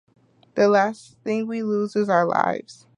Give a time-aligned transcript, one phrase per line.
[0.55, 2.87] The last thing we lose is our lives.